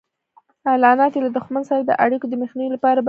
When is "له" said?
1.25-1.31